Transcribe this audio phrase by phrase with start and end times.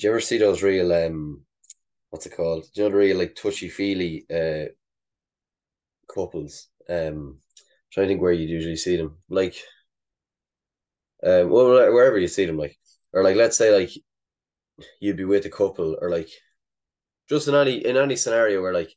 [0.00, 1.42] do you ever see those real um
[2.08, 2.64] what's it called?
[2.74, 4.72] Do you know the real like touchy feely uh
[6.12, 6.68] couples?
[6.88, 7.38] Um
[7.92, 9.18] trying to think where you'd usually see them.
[9.28, 9.56] Like
[11.22, 12.78] um well wherever you see them, like
[13.12, 13.90] or like let's say like
[15.00, 16.30] you'd be with a couple or like
[17.28, 18.94] just in any in any scenario where like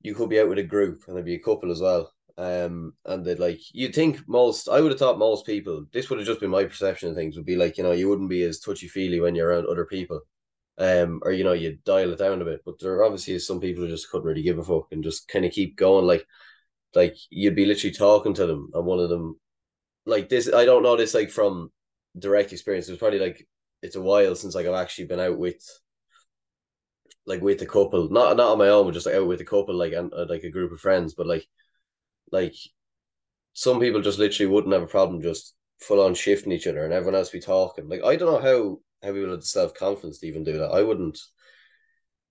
[0.00, 2.10] you could be out with a group and there'd be a couple as well.
[2.38, 6.18] Um, and that like you'd think most, I would have thought most people, this would
[6.18, 8.42] have just been my perception of things, would be like you know you wouldn't be
[8.42, 10.20] as touchy feely when you're around other people,
[10.78, 12.62] um, or you know you dial it down a bit.
[12.66, 15.28] But there obviously is some people who just couldn't really give a fuck and just
[15.28, 16.06] kind of keep going.
[16.06, 16.26] Like,
[16.94, 19.40] like you'd be literally talking to them, and one of them,
[20.06, 21.72] like this, I don't know this like from
[22.18, 22.88] direct experience.
[22.88, 23.46] It's probably like
[23.82, 25.62] it's a while since like I've actually been out with
[27.26, 29.44] like with a couple, not not on my own, but just like out with a
[29.44, 31.14] couple, like and uh, like a group of friends.
[31.14, 31.46] But like,
[32.32, 32.54] like
[33.52, 36.92] some people just literally wouldn't have a problem just full on shifting each other, and
[36.92, 37.88] everyone else be talking.
[37.88, 40.70] Like I don't know how how people have the self confidence to even do that.
[40.70, 41.18] I wouldn't.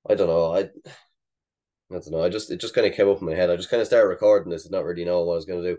[0.09, 0.53] I don't know.
[0.53, 0.69] I.
[1.91, 2.23] I don't know.
[2.23, 3.49] I just it just kind of came up in my head.
[3.49, 5.61] I just kind of started recording this and not really know what I was gonna
[5.61, 5.77] do.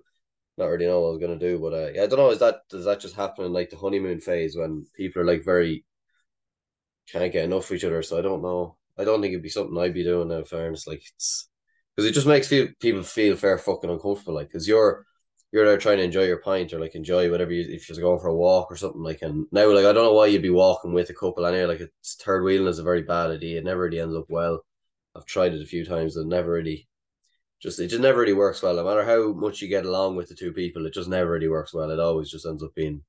[0.56, 2.31] Not really know what I was gonna do, but uh, I don't know.
[2.31, 5.44] Is that does that just happen in like the honeymoon phase when people are like
[5.44, 5.84] very
[7.09, 8.03] can't get enough of each other?
[8.03, 8.77] So I don't know.
[8.98, 10.31] I don't think it'd be something I'd be doing.
[10.31, 11.48] In fairness, like it's
[11.97, 14.35] because it just makes feel, people feel fair fucking uncomfortable.
[14.35, 15.07] Like because you're
[15.53, 18.21] you're there trying to enjoy your pint or like enjoy whatever you if you're going
[18.21, 19.23] for a walk or something like.
[19.23, 21.65] And now like I don't know why you'd be walking with a couple anyway.
[21.65, 23.59] Like it's third wheeling is a very bad idea.
[23.59, 24.65] It never really ends up well.
[25.17, 26.89] I've tried it a few times and never really
[27.63, 28.75] just it just never really works well.
[28.77, 31.49] No matter how much you get along with the two people, it just never really
[31.49, 31.91] works well.
[31.91, 33.03] It always just ends up being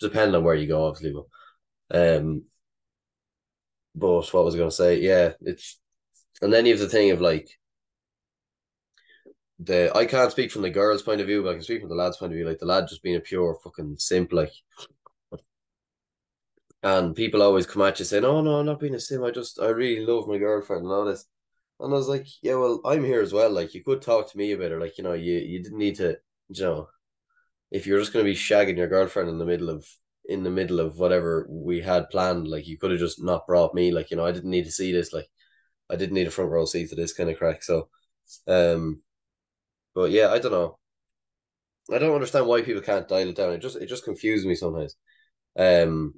[0.00, 1.14] depending on where you go, obviously.
[1.90, 2.44] But um
[3.94, 5.00] but what was I going to say?
[5.00, 5.80] Yeah, it's
[6.42, 7.48] and then you have the thing of like
[9.58, 11.88] the I can't speak from the girl's point of view, but I can speak from
[11.88, 12.46] the lad's point of view.
[12.46, 14.52] Like the lad just being a pure fucking simp, like.
[16.82, 19.24] And people always come at you saying, "Oh no, I'm not being a simp.
[19.24, 21.24] I just I really love my girlfriend and all this."
[21.80, 23.50] And I was like, "Yeah, well, I'm here as well.
[23.50, 24.80] Like you could talk to me about her.
[24.80, 26.88] Like you know, you you didn't need to, you know,
[27.70, 29.86] if you're just to be shagging your girlfriend in the middle of
[30.28, 32.46] in the middle of whatever we had planned.
[32.48, 33.90] Like you could have just not brought me.
[33.92, 35.12] Like you know, I didn't need to see this.
[35.12, 35.28] Like
[35.90, 37.62] I didn't need a front row seat to this kind of crack.
[37.62, 37.88] So,
[38.46, 39.02] um,
[39.98, 40.78] but yeah, I don't know.
[41.92, 43.52] I don't understand why people can't dial it down.
[43.52, 44.94] It just it just confuses me sometimes.
[45.58, 46.14] Um,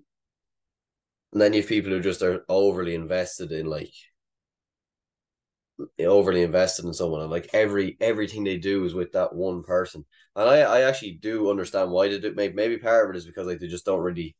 [1.32, 3.94] and then you have people who just are overly invested in like
[5.98, 10.04] overly invested in someone and like every everything they do is with that one person
[10.36, 13.24] and i i actually do understand why they do maybe maybe part of it is
[13.24, 14.36] because like they just don't really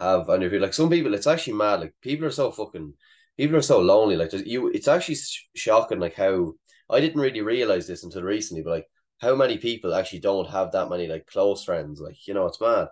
[0.00, 2.92] have if you're like some people it's actually mad like people are so fucking
[3.38, 5.16] people are so lonely like you it's actually
[5.54, 6.52] shocking like how
[6.90, 8.86] i didn't really realize this until recently but like
[9.20, 12.60] how many people actually don't have that many like close friends like you know it's
[12.60, 12.88] mad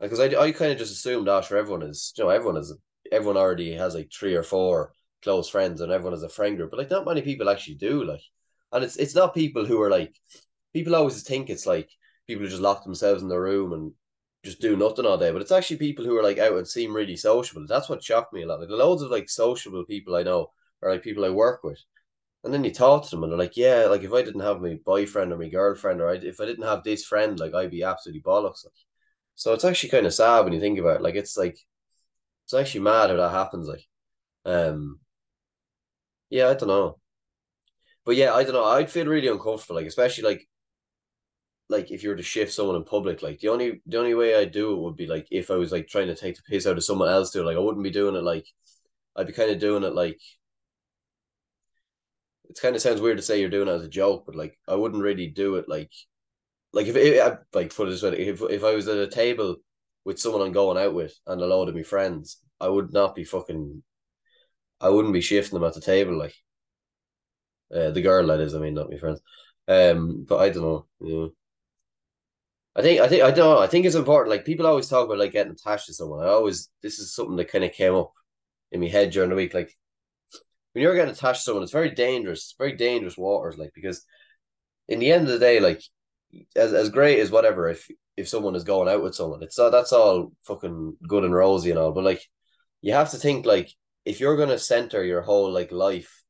[0.00, 2.74] because like, I, I kind of just assumed after everyone is you know everyone is
[3.12, 4.92] everyone already has like three or four
[5.22, 8.04] close friends and everyone has a friend group, but like not many people actually do.
[8.04, 8.22] Like,
[8.72, 10.14] and it's it's not people who are like
[10.72, 11.90] people always think it's like
[12.26, 13.92] people who just lock themselves in their room and
[14.44, 16.94] just do nothing all day, but it's actually people who are like out and seem
[16.94, 17.66] really sociable.
[17.68, 18.60] That's what shocked me a lot.
[18.60, 20.50] Like loads of like sociable people I know
[20.82, 21.78] are like people I work with.
[22.42, 24.62] And then you talk to them and they're like, yeah, like if I didn't have
[24.62, 27.70] my boyfriend or my girlfriend or I, if I didn't have this friend, like I'd
[27.70, 28.64] be absolutely bollocks.
[28.64, 28.74] Like,
[29.34, 31.02] so it's actually kind of sad when you think about it.
[31.02, 31.58] Like it's like
[32.44, 33.68] it's actually mad how that happens.
[33.68, 33.84] Like,
[34.46, 35.00] um,
[36.30, 36.98] yeah, I don't know.
[38.04, 38.64] But yeah, I don't know.
[38.64, 40.46] I'd feel really uncomfortable, like especially like
[41.68, 44.34] like if you were to shift someone in public, like the only the only way
[44.36, 46.66] I'd do it would be like if I was like trying to take the piss
[46.66, 47.44] out of someone else too.
[47.44, 48.46] Like I wouldn't be doing it like
[49.16, 50.20] I'd be kind of doing it like
[52.50, 54.58] it kind of sounds weird to say you're doing it as a joke, but like
[54.66, 55.92] I wouldn't really do it like
[56.72, 59.56] like if it, I, like it this if if I was at a table
[60.04, 63.14] with someone I'm going out with and a load of my friends, I would not
[63.14, 63.82] be fucking
[64.80, 66.34] I wouldn't be shifting them at the table like
[67.74, 68.54] uh, the girl that is.
[68.54, 69.20] I mean, not my friends.
[69.68, 70.86] Um, but I don't know.
[71.00, 71.26] Yeah.
[72.74, 73.62] I think I think I don't know.
[73.62, 74.30] I think it's important.
[74.30, 76.24] Like people always talk about like getting attached to someone.
[76.24, 78.12] I always this is something that kind of came up
[78.72, 79.54] in my head during the week.
[79.54, 79.76] Like
[80.72, 82.40] when you're getting attached to someone, it's very dangerous.
[82.40, 83.58] It's Very dangerous waters.
[83.58, 84.04] Like because
[84.88, 85.82] in the end of the day, like
[86.56, 89.70] as as great as whatever, if if someone is going out with someone, it's all
[89.70, 91.92] that's all fucking good and rosy and all.
[91.92, 92.22] But like
[92.82, 93.70] you have to think like
[94.04, 96.24] if you're gonna center your whole like life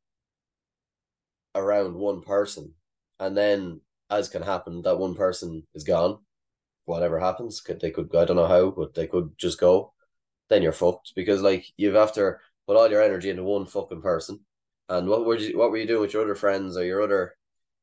[1.54, 2.74] around one person,
[3.18, 6.18] and then as can happen, that one person is gone.
[6.86, 9.92] Whatever happens, could they could go I don't know how, but they could just go.
[10.48, 12.40] Then you're fucked because like you've after
[12.70, 14.38] put all your energy into one fucking person.
[14.88, 17.34] And what were you what were you doing with your other friends or your other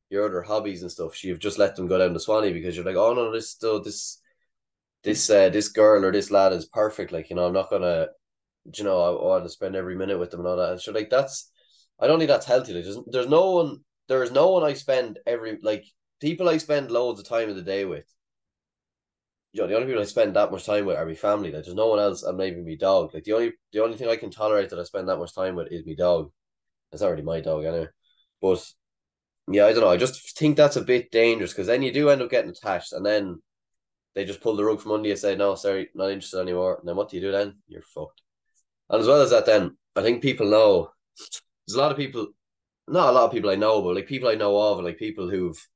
[0.08, 1.22] your other hobbies and stuff?
[1.22, 3.82] You've just let them go down the Swanee because you're like, oh no, this still
[3.82, 4.22] this
[5.04, 7.12] this uh this girl or this lad is perfect.
[7.12, 8.08] Like you know, I'm not gonna
[8.74, 10.72] you know, I, I want to spend every minute with them and all that.
[10.72, 11.50] And so like that's
[12.00, 12.72] I don't think that's healthy.
[12.72, 15.84] Like there's, there's no one there is no one I spend every like
[16.18, 18.06] people I spend loads of time of the day with.
[19.52, 21.50] You know, the only people I spend that much time with are my family.
[21.50, 23.14] Like there's no one else and maybe my dog.
[23.14, 25.56] Like the only the only thing I can tolerate that I spend that much time
[25.56, 26.30] with is my dog.
[26.92, 27.88] It's already my dog anyway.
[28.42, 28.64] But
[29.50, 29.90] yeah, I don't know.
[29.90, 32.92] I just think that's a bit dangerous because then you do end up getting attached
[32.92, 33.40] and then
[34.14, 36.78] they just pull the rug from under you and say, No, sorry, not interested anymore.
[36.78, 37.54] And then what do you do then?
[37.68, 38.22] You're fucked.
[38.90, 40.90] And as well as that, then I think people know
[41.66, 42.28] there's a lot of people,
[42.86, 45.30] not a lot of people I know, but like people I know of, like people
[45.30, 45.68] who've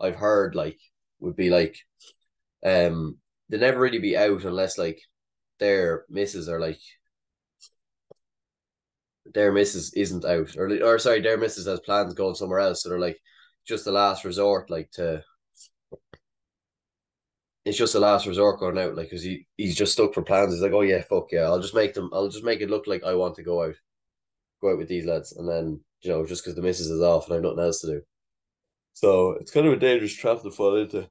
[0.00, 0.78] I've heard like
[1.20, 1.76] would be like,
[2.64, 3.18] um,
[3.48, 5.00] they never really be out unless like
[5.58, 6.80] their misses are like
[9.34, 12.88] their misses isn't out or or sorry their misses has plans going somewhere else so
[12.88, 13.18] they're like
[13.66, 15.22] just the last resort like to
[17.64, 20.52] it's just the last resort going out, like, because he, he's just stuck for plans.
[20.52, 22.86] He's like, oh yeah, fuck yeah, I'll just make them, I'll just make it look
[22.86, 23.74] like I want to go out,
[24.62, 27.26] go out with these lads, and then you know, just because the missus is off
[27.28, 28.02] and I've nothing else to do.
[28.94, 31.08] So it's kind of a dangerous trap to fall into.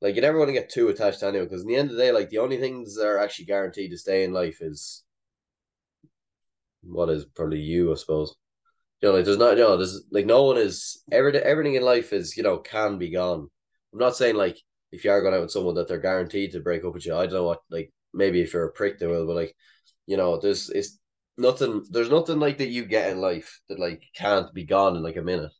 [0.00, 1.96] Like you never want to get too attached to anyone because in the end of
[1.96, 5.04] the day, like the only things that are actually guaranteed to stay in life is
[6.82, 8.34] what is probably you, I suppose.
[9.00, 11.42] You know, like there's not, you know, there's like no one is everything.
[11.42, 13.48] Everything in life is, you know, can be gone
[13.92, 14.58] I'm not saying like
[14.90, 17.14] if you are going out with someone that they're guaranteed to break up with you.
[17.14, 19.54] I don't know what like maybe if you're a prick they will, but like
[20.06, 20.98] you know, there's it's
[21.38, 21.84] nothing.
[21.90, 25.16] There's nothing like that you get in life that like can't be gone in like
[25.16, 25.52] a minute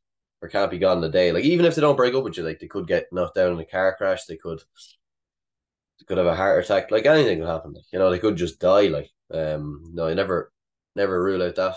[0.42, 1.32] or can't be gone in a day.
[1.32, 3.52] Like even if they don't break up with you, like they could get knocked down
[3.52, 4.24] in a car crash.
[4.24, 6.90] They could they could have a heart attack.
[6.90, 7.72] Like anything could happen.
[7.74, 8.88] Like, you know, they could just die.
[8.88, 10.52] Like um, no, I never
[10.96, 11.76] never rule out that.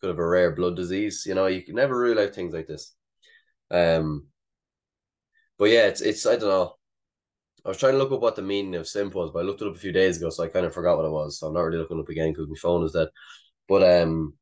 [0.00, 1.24] Could have a rare blood disease.
[1.26, 2.92] You know, you can never rule out things like this.
[3.70, 4.26] Um,
[5.58, 6.74] but yeah, it's it's I don't know.
[7.64, 9.62] I was trying to look up what the meaning of simp was, but I looked
[9.62, 11.38] it up a few days ago, so I kind of forgot what it was.
[11.38, 13.08] So I'm not really looking up again because my phone is dead.
[13.68, 14.34] But um,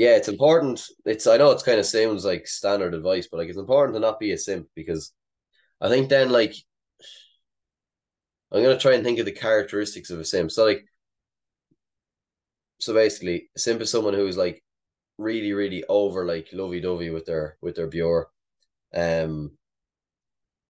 [0.00, 0.82] yeah, it's important.
[1.04, 4.00] It's I know it's kind of sounds like standard advice, but like it's important to
[4.00, 5.12] not be a simp because
[5.78, 6.54] I think then like
[8.50, 10.52] I'm gonna try and think of the characteristics of a simp.
[10.52, 10.86] So like,
[12.78, 14.64] so basically, simp is someone who is like
[15.18, 18.30] really, really over like lovey dovey with their with their Bure.
[18.94, 19.52] Um,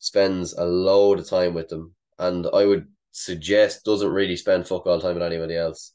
[0.01, 4.89] spends a load of time with them, and I would suggest doesn't really spend fuck
[4.89, 5.93] all time with anybody else.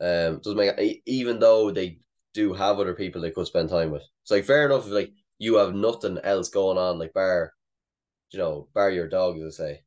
[0.00, 1.98] Um, doesn't make even though they
[2.36, 4.02] do have other people they could spend time with.
[4.22, 7.52] It's like fair enough like you have nothing else going on, like bar,
[8.30, 9.80] you know, bar your dog, as I say.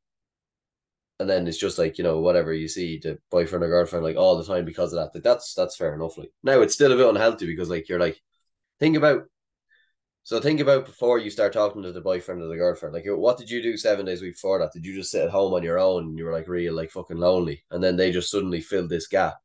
[1.20, 4.16] And then it's just like, you know, whatever you see the boyfriend or girlfriend like
[4.16, 5.16] all the time because of that.
[5.16, 6.18] Like that's that's fair enough.
[6.18, 8.22] Like now it's still a bit unhealthy because like you're like
[8.80, 9.24] think about
[10.24, 12.94] so think about before you start talking to the boyfriend or the girlfriend.
[12.94, 14.72] Like, what did you do seven days week before that?
[14.74, 16.92] Did you just sit at home on your own and you were like real, like
[16.92, 17.64] fucking lonely?
[17.72, 19.38] And then they just suddenly filled this gap,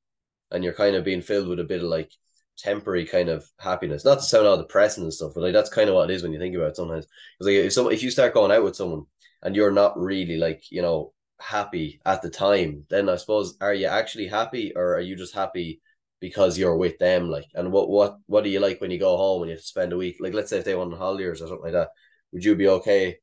[0.51, 2.13] and you're kind of being filled with a bit of like
[2.59, 4.05] temporary kind of happiness.
[4.05, 6.23] Not to sound all depressing and stuff, but like that's kind of what it is
[6.23, 7.07] when you think about it sometimes.
[7.39, 9.05] Because like if some if you start going out with someone
[9.43, 13.75] and you're not really like you know happy at the time, then I suppose are
[13.75, 15.81] you actually happy or are you just happy
[16.25, 17.29] because you're with them.
[17.29, 19.61] Like, and what what what do you like when you go home and you have
[19.61, 20.17] to spend a week?
[20.21, 21.91] Like, let's say if they want holidays or something like that,
[22.33, 23.19] would you be okay?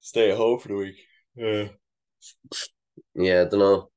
[0.00, 0.98] Stay at home for the week.
[1.34, 1.68] Yeah.
[3.14, 3.90] Yeah, I don't know.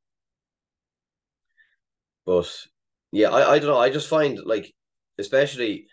[2.25, 2.67] But
[3.15, 3.79] yeah, I, I don't know.
[3.79, 4.73] I just find like,
[5.17, 5.87] especially,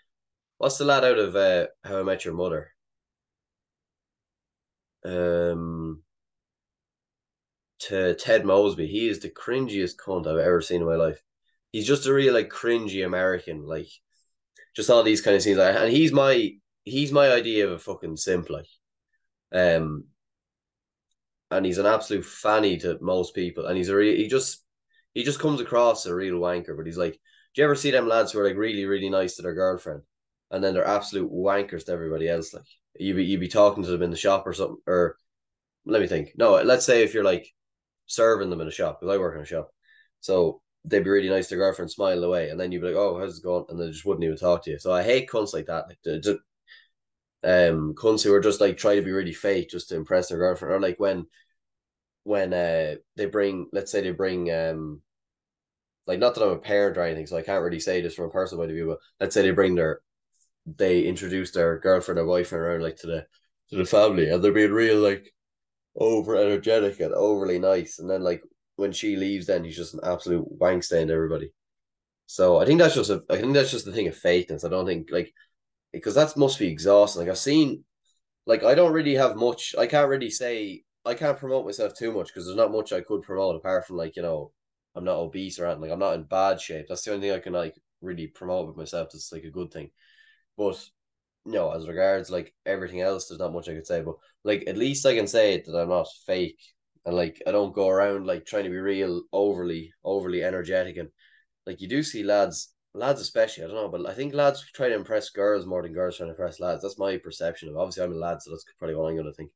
[0.59, 2.73] what's the lad out of uh, How I Met Your Mother?
[5.05, 6.02] Um,
[7.81, 8.87] to Ted Mosby.
[8.87, 11.23] He is the cringiest cunt I've ever seen in my life
[11.73, 13.88] he's just a real like cringy American, like
[14.76, 15.59] just all these kind of scenes.
[15.59, 16.52] And he's my
[16.85, 18.69] he's my idea of a fucking simp, like.
[19.52, 20.05] Um,
[21.50, 24.64] and he's an absolute fanny to most people, and he's a re- he just
[25.14, 26.76] he just comes across a real wanker.
[26.76, 29.37] But he's like, do you ever see them lads who are like really really nice
[29.37, 30.02] to their girlfriend,
[30.50, 32.54] and then they're absolute wankers to everybody else?
[32.54, 32.64] Like
[32.99, 35.16] you be you be talking to them in the shop or something, or
[35.87, 36.33] let me think.
[36.37, 37.47] No, let's say if you're like
[38.07, 39.71] serving them in a shop, because I work in a shop,
[40.21, 42.97] so they'd be really nice to their girlfriend, smile away, and then you'd be like,
[42.97, 44.78] "Oh, how's it going?" and they just wouldn't even talk to you.
[44.78, 46.38] So I hate cunts like that, like the, the
[47.45, 50.38] um cunts who are just like trying to be really fake just to impress their
[50.38, 51.26] girlfriend, or like when
[52.25, 55.02] when uh they bring, let's say they bring um
[56.07, 58.26] like not that I'm a parent or anything, so I can't really say this from
[58.26, 60.00] a personal point of view, but let's say they bring their
[60.67, 63.26] they introduce their girlfriend or boyfriend around like to the
[63.71, 65.33] to the family and they're being real like
[65.97, 68.43] over energetic and overly nice and then like
[68.76, 71.52] when she leaves, then he's just an absolute wank stain to everybody.
[72.26, 74.64] So I think that's just a I think that's just the thing of fakeness.
[74.64, 75.33] I don't think like
[75.93, 77.21] because that must be exhausting.
[77.21, 77.85] Like I've seen,
[78.47, 79.75] like I don't really have much.
[79.79, 83.00] I can't really say I can't promote myself too much because there's not much I
[83.00, 84.52] could promote apart from like you know
[84.94, 85.82] I'm not obese or anything.
[85.82, 86.87] Like I'm not in bad shape.
[86.88, 89.09] That's the only thing I can like really promote with myself.
[89.12, 89.90] That's like a good thing.
[90.56, 90.85] But
[91.44, 94.02] no, as regards like everything else, there's not much I could say.
[94.02, 96.61] But like at least I can say that I'm not fake
[97.04, 101.09] and like I don't go around like trying to be real overly overly energetic and
[101.66, 104.88] like you do see lads lads especially I don't know but I think lads try
[104.88, 108.04] to impress girls more than girls trying to impress lads that's my perception of obviously
[108.04, 109.50] I'm a lad so that's probably what I'm gonna think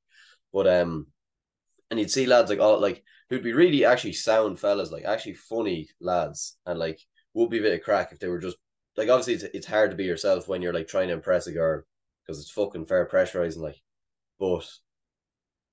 [0.53, 1.07] but um
[1.91, 5.35] and you'd see lads like all like who'd be really actually sound fellas like actually
[5.35, 7.01] funny lads and like
[7.35, 8.57] would be a bit of crack if they were just
[8.97, 11.53] like obviously it's, it's hard to be yourself when you're like trying to impress a
[11.53, 11.83] girl
[12.23, 13.81] because it's fucking fair pressurizing like
[14.39, 14.67] but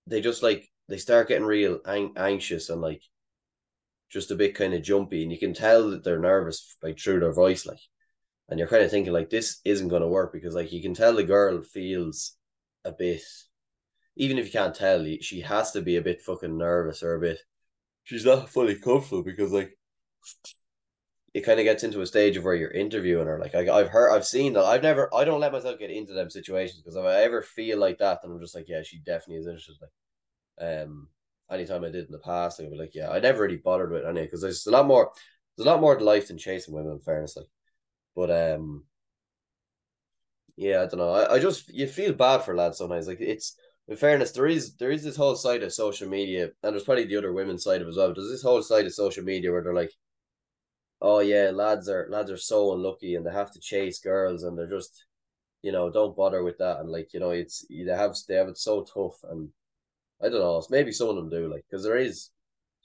[0.08, 3.02] they just like they start getting real ang- anxious and like
[4.14, 7.20] just a bit kind of jumpy, and you can tell that they're nervous like through
[7.20, 7.80] their voice, like,
[8.48, 10.94] and you're kind of thinking like this isn't going to work because like you can
[10.94, 12.36] tell the girl feels
[12.86, 13.24] a bit,
[14.16, 17.20] even if you can't tell, she has to be a bit fucking nervous or a
[17.20, 17.40] bit.
[18.04, 19.78] She's not fully comfortable because like
[21.34, 23.40] it kind of gets into a stage of where you're interviewing her.
[23.40, 24.66] Like I, I've heard, I've seen that.
[24.66, 27.80] I've never, I don't let myself get into them situations because if I ever feel
[27.80, 29.78] like that, then I'm just like, yeah, she definitely is interested.
[29.82, 31.08] Like, um,
[31.50, 34.06] anytime I did in the past, I'd be like, yeah, I never really bothered with
[34.06, 35.12] any because there's a lot more,
[35.58, 36.92] there's a lot more to life than chasing women.
[36.92, 37.48] In fairness, like,
[38.16, 38.84] but um,
[40.56, 41.12] yeah, I don't know.
[41.12, 43.08] I, I just you feel bad for lads sometimes.
[43.08, 43.56] Like it's
[43.88, 47.06] in fairness, there is there is this whole side of social media, and there's probably
[47.06, 48.14] the other women's side of it as well.
[48.14, 49.92] There's this whole side of social media where they're like,
[51.02, 54.58] oh yeah, lads are lads are so unlucky and they have to chase girls and
[54.58, 55.06] they're just,
[55.62, 58.48] you know, don't bother with that and like you know it's they have they have
[58.48, 59.50] it so tough and
[60.24, 60.64] I don't know.
[60.70, 62.30] Maybe some of them do, like, because there is,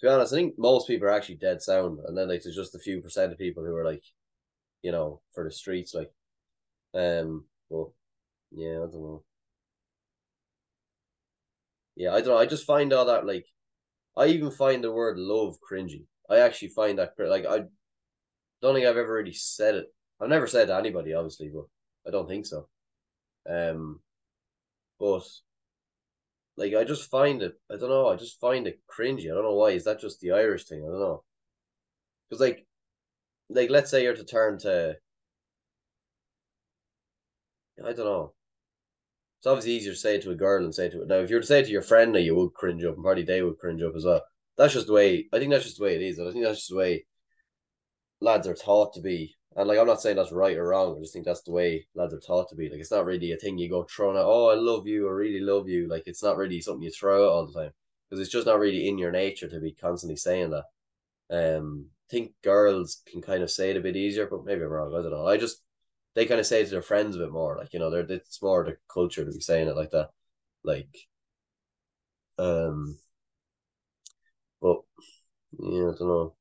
[0.01, 2.57] to be honest, I think most people are actually dead sound, and then like there's
[2.57, 4.03] just a few percent of people who are like,
[4.83, 6.11] you know, for the streets, like,
[6.95, 7.95] um, well,
[8.51, 9.25] yeah, I don't know.
[11.99, 12.39] Yeah, I don't know.
[12.39, 13.45] I just find all that like,
[14.17, 16.07] I even find the word love cringy.
[16.31, 17.65] I actually find that like I
[18.63, 19.87] don't think I've ever really said it.
[20.21, 21.65] I've never said to anybody, obviously, but
[22.07, 22.69] I don't think so.
[23.51, 24.01] Um,
[25.01, 25.25] but
[26.57, 27.55] like I just find it.
[27.69, 28.09] I don't know.
[28.09, 29.25] I just find it cringy.
[29.25, 29.71] I don't know why.
[29.71, 30.85] Is that just the Irish thing?
[30.85, 31.25] I don't know.
[32.31, 32.65] Because like,
[33.51, 34.97] like let's say you're to turn to.
[37.85, 38.35] I don't know.
[39.39, 41.09] It's obviously easier to say it to a girl than say it to it.
[41.09, 42.95] Now, if you were to say it to your friend, now you would cringe up,
[42.95, 44.23] and probably they would cringe up as well.
[44.57, 45.29] That's just the way.
[45.33, 46.19] I think that's just the way it is.
[46.19, 47.07] I think that's just the way
[48.21, 50.97] lads are taught to be and like I'm not saying that's right or wrong.
[50.97, 52.69] I just think that's the way lads are taught to be.
[52.71, 54.25] Like it's not really a thing you go throwing out.
[54.25, 55.09] Oh, I love you.
[55.09, 55.89] I really love you.
[55.89, 57.73] Like it's not really something you throw out all the time
[58.09, 61.57] because it's just not really in your nature to be constantly saying that.
[61.59, 64.69] Um, I think girls can kind of say it a bit easier, but maybe I'm
[64.69, 64.95] wrong.
[64.95, 65.27] I don't know.
[65.27, 65.61] I just
[66.19, 67.57] they kind of say it to their friends a bit more.
[67.59, 70.11] Like you know, they're it's more the culture to be saying it like that.
[70.65, 70.97] Like,
[72.39, 72.99] um,
[74.61, 74.83] but
[75.59, 76.35] yeah, I don't know.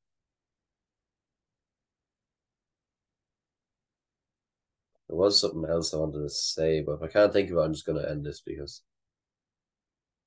[5.06, 7.60] There was something else I wanted to say, but if I can't think of it,
[7.60, 8.80] I'm just to end this because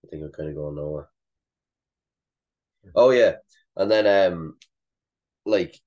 [0.06, 1.10] I think I'm kind of going nowhere.
[2.96, 3.36] Oh yeah,
[3.76, 4.58] and then um,
[5.46, 5.80] like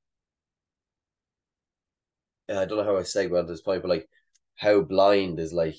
[2.48, 4.08] Uh, I don't know how I segue at this point, but like
[4.56, 5.76] how blind is like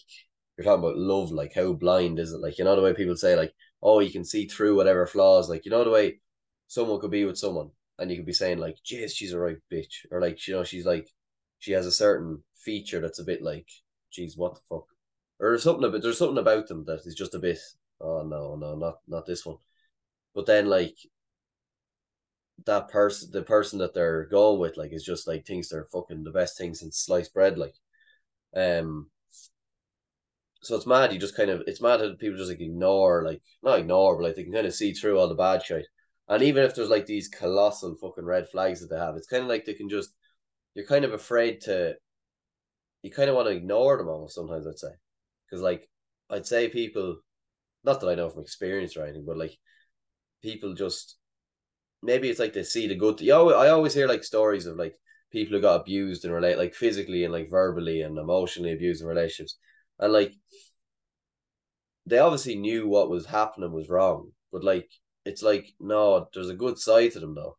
[0.57, 2.39] you're talking about love, like how blind is it?
[2.41, 5.49] Like you know the way people say like, oh, you can see through whatever flaws.
[5.49, 6.19] Like you know the way
[6.67, 9.57] someone could be with someone, and you could be saying like, "Jeez, she's a right
[9.71, 11.09] bitch," or like you know she's like
[11.59, 13.67] she has a certain feature that's a bit like,
[14.11, 14.85] geez, what the fuck?
[15.39, 17.59] Or there's something about there's something about them that is just a bit,
[18.01, 19.57] oh no, no, not not this one.
[20.33, 20.95] But then like
[22.65, 26.23] that person the person that they're going with like is just like thinks they're fucking
[26.23, 27.75] the best thing since sliced bread, like.
[28.55, 29.09] Um
[30.65, 33.41] so it's mad you just kind of it's mad that people just like ignore like
[33.61, 35.85] not ignore but like they can kind of see through all the bad shit
[36.27, 39.43] and even if there's like these colossal fucking red flags that they have it's kind
[39.43, 40.11] of like they can just
[40.73, 41.93] you're kind of afraid to
[43.03, 44.89] you kind of want to ignore them almost sometimes I'd say
[45.45, 45.87] because like
[46.31, 47.17] I'd say people
[47.83, 49.55] not that I know from experience or anything but like
[50.41, 51.17] people just
[52.05, 54.77] maybe it's like they see the good you know, I always hear like stories of
[54.77, 54.95] like
[55.31, 59.07] people who got abused and relate like physically and like verbally and emotionally abused in
[59.07, 59.57] relationships
[59.99, 60.33] and like
[62.05, 64.89] they obviously knew what was happening was wrong but like
[65.25, 67.57] it's like no there's a good side to them though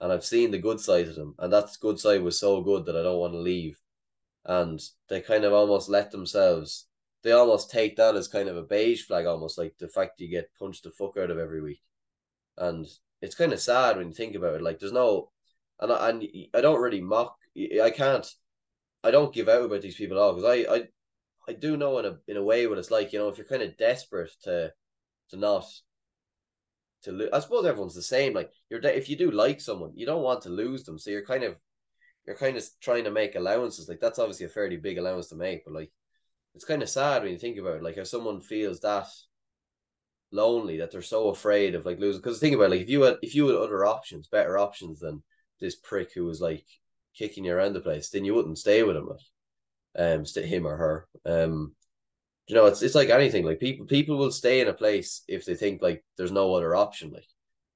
[0.00, 2.84] and I've seen the good side of them, and that good side was so good
[2.86, 3.78] that I don't want to leave.
[4.44, 6.86] And they kind of almost let themselves,
[7.22, 10.28] they almost take that as kind of a beige flag, almost like the fact you
[10.28, 11.80] get punched the fuck out of every week.
[12.58, 12.86] And
[13.22, 14.62] it's kind of sad when you think about it.
[14.62, 15.30] Like there's no,
[15.80, 17.36] and I, and I don't really mock.
[17.56, 18.26] I can't.
[19.02, 20.88] I don't give out about these people at all because I, I
[21.48, 23.12] I do know in a in a way what it's like.
[23.12, 24.72] You know, if you're kind of desperate to
[25.30, 25.66] to not
[27.02, 27.30] to lose.
[27.32, 28.34] I suppose everyone's the same.
[28.34, 31.24] Like you're if you do like someone, you don't want to lose them, so you're
[31.24, 31.56] kind of
[32.26, 33.88] you're kind of trying to make allowances.
[33.88, 35.90] Like that's obviously a fairly big allowance to make, but like
[36.54, 37.82] it's kind of sad when you think about it.
[37.82, 39.08] Like if someone feels that
[40.32, 42.20] lonely that they're so afraid of like losing.
[42.20, 45.00] Because think about it, like if you had if you had other options, better options
[45.00, 45.22] than
[45.60, 46.64] this prick who was like
[47.16, 49.08] kicking you around the place, then you wouldn't stay with him,
[49.98, 51.08] um, stay him or her.
[51.24, 51.74] Um,
[52.46, 53.44] you know, it's it's like anything.
[53.44, 56.76] Like people people will stay in a place if they think like there's no other
[56.76, 57.26] option, like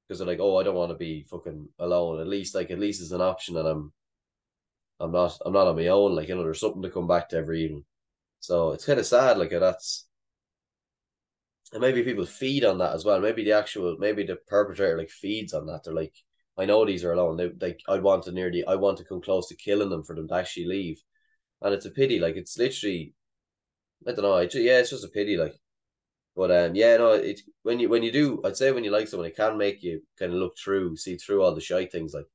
[0.07, 2.21] because they're like, oh, I don't want to be fucking alone.
[2.21, 3.93] At least like at least it's an option, and I'm
[5.01, 6.15] I'm not I'm not on my own.
[6.15, 7.85] Like you know, there's something to come back to every evening.
[8.41, 9.39] So it's kind of sad.
[9.39, 10.07] Like that's
[11.73, 13.21] and maybe people feed on that as well.
[13.21, 15.83] Maybe the actual, maybe the perpetrator like feeds on that.
[15.85, 16.15] They're like,
[16.59, 17.37] I know these are alone.
[17.37, 20.15] They like, I want to nearly, I want to come close to killing them for
[20.17, 21.01] them to actually leave,
[21.63, 22.19] and it's a pity.
[22.19, 23.15] Like it's literally,
[24.07, 24.37] I don't know.
[24.37, 25.37] It, yeah, it's just a pity.
[25.37, 25.55] Like,
[26.37, 29.09] but um, yeah, no, it when you when you do, I'd say when you like
[29.09, 32.15] someone, it can make you kind of look through, see through all the shy things.
[32.15, 32.27] Like,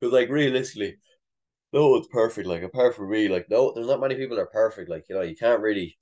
[0.00, 0.96] but like realistically,
[1.72, 2.48] no one's perfect.
[2.48, 4.90] Like apart from me, like no, there's not many people that are perfect.
[4.90, 5.96] Like you know, you can't really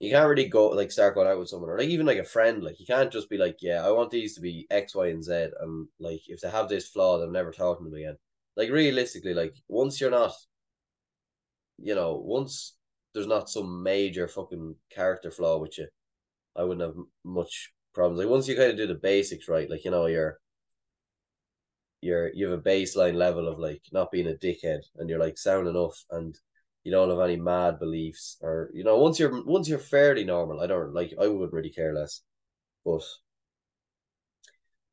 [0.00, 2.24] you can't really go like start going out with someone or like even like a
[2.24, 2.64] friend.
[2.64, 5.22] Like you can't just be like, yeah, I want these to be X, Y, and
[5.22, 8.16] Z, and like if they have this flaw, I'm never talking to them again.
[8.56, 10.32] Like realistically, like once you're not,
[11.78, 12.76] you know, once
[13.12, 15.88] there's not some major fucking character flaw with you,
[16.56, 18.20] I wouldn't have much problems.
[18.20, 20.38] Like once you kind of do the basics right, like you know, you're
[22.00, 25.36] you're you have a baseline level of like not being a dickhead and you're like
[25.36, 26.38] sound enough and
[26.84, 30.60] you don't have any mad beliefs or you know once you're once you're fairly normal
[30.60, 32.22] i don't like i would really care less
[32.84, 33.02] but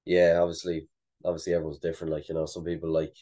[0.06, 0.88] yeah obviously
[1.26, 3.15] obviously everyone's different like you know some people like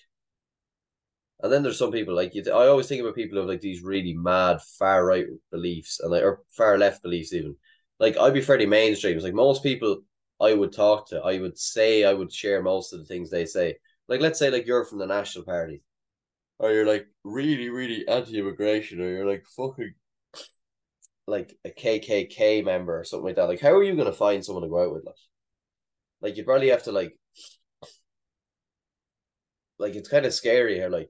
[1.41, 3.61] and then there's some people like you i always think about people who have like
[3.61, 7.55] these really mad far right beliefs and like or far left beliefs even.
[7.99, 10.01] Like i'd be fairly mainstream it's like most people
[10.41, 13.45] i would talk to i would say i would share most of the things they
[13.45, 13.77] say.
[14.07, 15.81] Like let's say like you're from the national party
[16.59, 19.93] or you're like really, really anti-immigration, or you're like fucking
[21.27, 23.47] like a KKK member or something like that.
[23.47, 25.05] Like, how are you gonna find someone to go out with?
[25.05, 25.15] Like,
[26.21, 27.17] like you probably have to like,
[29.79, 31.09] like it's kind of scary how like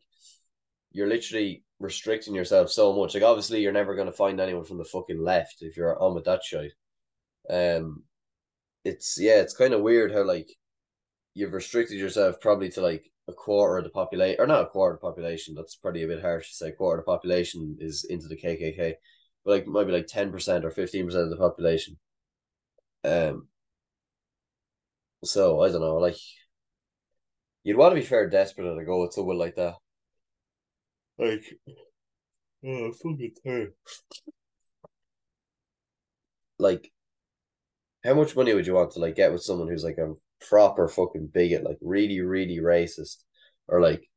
[0.92, 3.14] you're literally restricting yourself so much.
[3.14, 6.26] Like, obviously, you're never gonna find anyone from the fucking left if you're on with
[6.26, 6.74] that shit.
[7.50, 8.04] Um,
[8.84, 10.50] it's yeah, it's kind of weird how like
[11.34, 14.96] you've restricted yourself probably to like a quarter of the population, or not a quarter
[14.96, 15.56] of the population.
[15.56, 16.70] That's probably a bit harsh to say.
[16.70, 18.94] A quarter of the population is into the KKK,
[19.44, 21.98] but like maybe like ten percent or fifteen percent of the population.
[23.04, 23.48] Um.
[25.24, 26.18] So I don't know, like
[27.64, 29.76] you'd want to be fair desperate to go with someone like that.
[31.18, 31.44] Like,
[32.66, 33.74] oh, fucking tired.
[36.60, 36.92] Like,
[38.04, 40.88] how much money would you want to like get with someone who's like a proper
[40.88, 43.18] fucking bigot, like really, really racist,
[43.68, 44.10] or like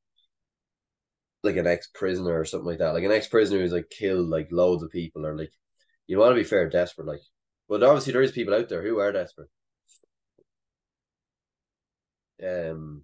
[1.44, 4.28] like an ex prisoner or something like that, like an ex prisoner who's like killed
[4.28, 5.52] like loads of people, or like
[6.06, 7.20] you want to be fair desperate, like.
[7.68, 9.48] But obviously, there is people out there who are desperate.
[12.42, 13.02] Um,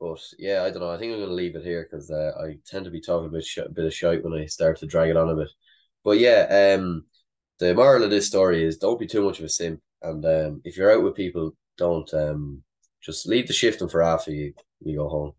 [0.00, 0.90] but yeah, I don't know.
[0.90, 3.30] I think I'm gonna leave it here because uh, I tend to be talking a
[3.30, 5.48] bit sh- a bit of shite when I start to drag it on a bit.
[6.04, 7.06] But yeah, um,
[7.58, 10.60] the moral of this story is don't be too much of a simp, and um,
[10.64, 12.62] if you're out with people, don't um
[13.02, 15.32] just leave the shifting for after you you go home.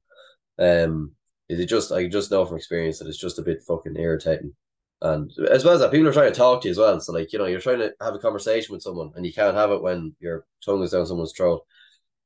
[0.60, 1.12] Um,
[1.50, 4.54] is it just I just know from experience that it's just a bit fucking irritating.
[5.02, 7.00] And as well as that, people are trying to talk to you as well.
[7.00, 9.56] So like, you know, you're trying to have a conversation with someone and you can't
[9.56, 11.64] have it when your tongue is down someone's throat.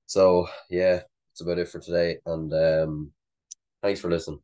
[0.06, 2.17] So yeah, that's about it for today.
[2.26, 3.12] And um
[3.82, 4.41] thanks for listening.